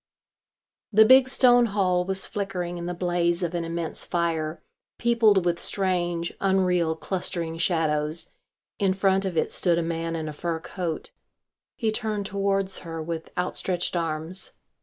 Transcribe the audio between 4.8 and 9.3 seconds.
peopled with strange, unreal, clustering shadows. In front